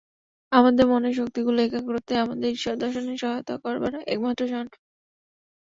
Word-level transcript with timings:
আমাদের 0.51 0.85
মনের 0.87 1.13
শক্তিগুলির 1.13 1.65
একাগ্রতাই 1.67 2.17
আমাদের 2.17 2.49
ঈশ্বরদর্শনে 2.49 3.13
সহায়তা 3.17 3.55
করবার 3.57 3.93
একমাত্র 4.05 4.41
যন্ত্র। 4.47 4.77